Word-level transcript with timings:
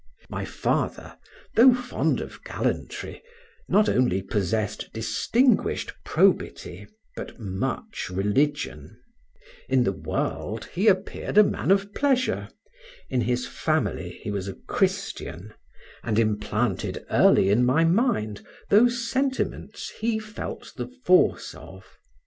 My 0.31 0.45
father 0.45 1.15
(though 1.55 1.75
fond 1.75 2.21
of 2.21 2.43
gallantry) 2.43 3.21
not 3.69 3.87
only 3.87 4.23
possessed 4.23 4.89
distinguished 4.93 5.93
probity, 6.03 6.87
but 7.15 7.37
much 7.39 8.09
religion; 8.09 8.99
in 9.69 9.83
the 9.83 9.91
world 9.91 10.65
he 10.73 10.87
appeared 10.87 11.37
a 11.37 11.43
man 11.43 11.69
of 11.69 11.93
pleasure, 11.93 12.49
in 13.11 13.21
his 13.21 13.45
family 13.47 14.19
he 14.23 14.31
was 14.31 14.47
a 14.47 14.55
Christian, 14.55 15.53
and 16.01 16.17
implanted 16.17 17.05
early 17.11 17.49
in 17.51 17.63
my 17.63 17.83
mind 17.85 18.43
those 18.71 19.07
sentiments 19.07 19.91
he 19.99 20.17
felt 20.17 20.73
the 20.77 20.87
force 21.05 21.53
of. 21.53 21.85